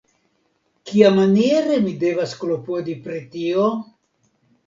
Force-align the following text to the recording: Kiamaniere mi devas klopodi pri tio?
Kiamaniere 0.91 1.75
mi 1.83 1.93
devas 2.05 2.33
klopodi 2.39 2.97
pri 3.03 3.19
tio? 3.35 3.67